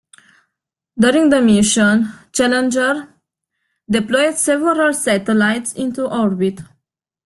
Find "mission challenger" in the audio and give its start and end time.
1.43-3.07